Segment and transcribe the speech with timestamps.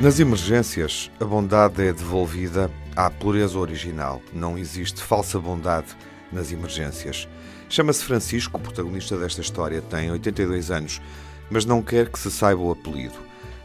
[0.00, 4.22] Nas emergências, a bondade é devolvida à pureza original.
[4.32, 5.88] Não existe falsa bondade
[6.32, 7.28] nas emergências.
[7.68, 11.02] Chama-se Francisco, o protagonista desta história, tem 82 anos,
[11.50, 13.18] mas não quer que se saiba o apelido.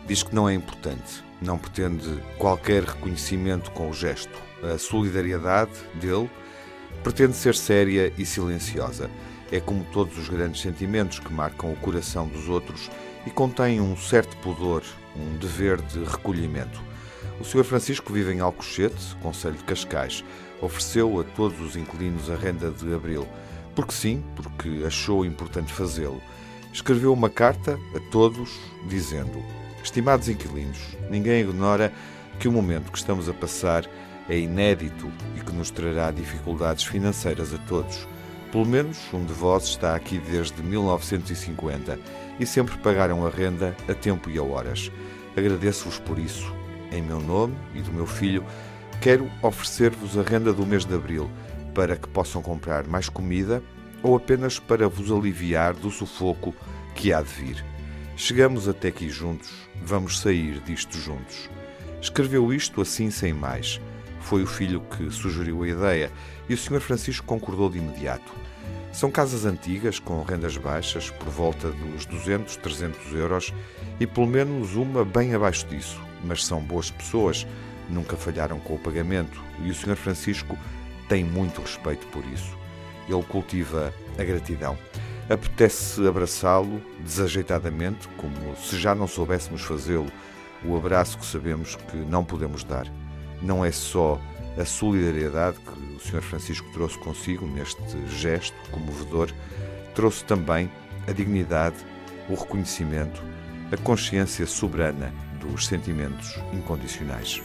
[0.07, 4.37] Diz que não é importante, não pretende qualquer reconhecimento com o gesto.
[4.63, 6.29] A solidariedade dele
[7.03, 9.09] pretende ser séria e silenciosa.
[9.53, 12.89] É como todos os grandes sentimentos que marcam o coração dos outros
[13.23, 14.81] e contém um certo pudor,
[15.15, 16.81] um dever de recolhimento.
[17.39, 17.63] O Sr.
[17.63, 20.25] Francisco vive em Alcochete, Conselho de Cascais.
[20.59, 23.27] Ofereceu a todos os inquilinos a renda de abril.
[23.75, 26.19] Porque sim, porque achou importante fazê-lo.
[26.73, 29.39] Escreveu uma carta a todos dizendo:
[29.83, 30.79] Estimados inquilinos,
[31.11, 31.93] ninguém ignora
[32.39, 33.87] que o momento que estamos a passar
[34.27, 38.07] é inédito e que nos trará dificuldades financeiras a todos.
[38.53, 41.99] Pelo menos um de vós está aqui desde 1950
[42.39, 44.91] e sempre pagaram a renda a tempo e a horas.
[45.35, 46.53] Agradeço-vos por isso.
[46.91, 48.45] Em meu nome e do meu filho,
[49.01, 51.31] quero oferecer-vos a renda do mês de abril
[51.73, 53.63] para que possam comprar mais comida
[54.03, 56.53] ou apenas para vos aliviar do sufoco
[56.93, 57.65] que há de vir.
[58.15, 59.51] Chegamos até aqui juntos,
[59.83, 61.49] vamos sair disto juntos.
[61.99, 63.81] Escreveu isto assim sem mais.
[64.23, 66.11] Foi o filho que sugeriu a ideia
[66.49, 66.79] e o Sr.
[66.79, 68.33] Francisco concordou de imediato.
[68.91, 73.53] São casas antigas, com rendas baixas, por volta dos 200, 300 euros,
[73.99, 75.99] e pelo menos uma bem abaixo disso.
[76.23, 77.45] Mas são boas pessoas,
[77.89, 79.95] nunca falharam com o pagamento, e o Sr.
[79.95, 80.57] Francisco
[81.09, 82.57] tem muito respeito por isso.
[83.09, 84.77] Ele cultiva a gratidão.
[85.29, 90.11] Apetece abraçá-lo desajeitadamente, como se já não soubéssemos fazê-lo,
[90.63, 92.87] o abraço que sabemos que não podemos dar.
[93.43, 94.19] Não é só
[94.57, 96.21] a solidariedade que o Sr.
[96.21, 99.29] Francisco trouxe consigo neste gesto comovedor,
[99.93, 100.71] trouxe também
[101.07, 101.75] a dignidade,
[102.29, 103.21] o reconhecimento,
[103.71, 107.41] a consciência soberana dos sentimentos incondicionais.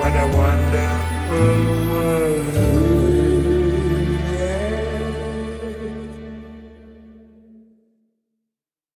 [0.00, 2.85] What a wonderful world.